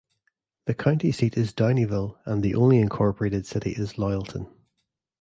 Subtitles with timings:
[0.65, 4.47] The county seat is Downieville, and the only incorporated city is Loyalton.